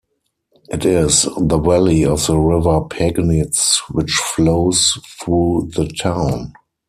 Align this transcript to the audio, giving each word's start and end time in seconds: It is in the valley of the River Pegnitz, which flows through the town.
It 0.71 0.83
is 0.83 1.25
in 1.37 1.49
the 1.49 1.59
valley 1.59 2.05
of 2.05 2.25
the 2.25 2.35
River 2.35 2.81
Pegnitz, 2.89 3.81
which 3.91 4.13
flows 4.13 4.97
through 5.19 5.69
the 5.75 5.87
town. 5.89 6.53